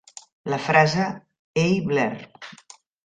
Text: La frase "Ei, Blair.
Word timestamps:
La 0.53 0.57
frase 0.69 1.05
"Ei, 1.65 1.79
Blair. 1.91 2.27